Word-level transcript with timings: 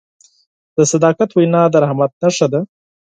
د 0.75 0.77
صداقت 0.91 1.29
وینا 1.33 1.61
د 1.69 1.75
رحمت 1.83 2.11
نښه 2.21 2.47
ده. 2.53 2.61